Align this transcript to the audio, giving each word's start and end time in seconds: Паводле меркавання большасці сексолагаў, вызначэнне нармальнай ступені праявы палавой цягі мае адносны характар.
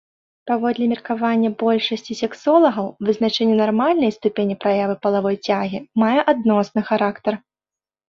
Паводле 0.51 0.85
меркавання 0.93 1.49
большасці 1.63 2.17
сексолагаў, 2.23 2.89
вызначэнне 3.11 3.55
нармальнай 3.63 4.11
ступені 4.19 4.55
праявы 4.67 4.93
палавой 5.07 5.41
цягі 5.47 5.87
мае 6.07 6.19
адносны 6.37 6.81
характар. 6.93 7.33